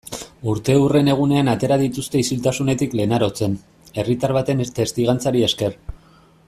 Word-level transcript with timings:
Urteurren 0.53 1.11
egunean 1.15 1.51
atera 1.53 1.77
dituzte 1.81 2.23
isiltasunetik 2.25 2.97
Lenarotzen, 3.01 3.55
herritar 4.03 4.35
baten 4.39 4.65
testigantzari 4.83 5.49
esker. 5.51 5.77